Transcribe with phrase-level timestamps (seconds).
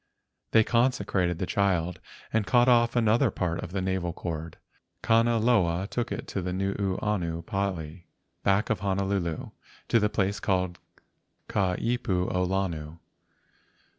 [0.49, 1.99] They con¬ secrated the child,
[2.33, 4.57] and cut off another part of the navel cord.
[5.03, 8.07] Kanaloa took it to the Nuuanu pali
[8.41, 9.51] back of Honolulu,
[9.89, 10.79] to the place called
[11.47, 12.99] Ka ipu o Lono.